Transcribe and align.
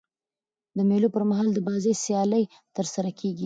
د 0.77 0.79
مېلو 0.89 1.07
پر 1.15 1.23
مهال 1.29 1.47
د 1.53 1.59
بازۍ 1.67 1.93
سیالۍ 2.05 2.43
ترسره 2.75 3.09
کیږي. 3.19 3.39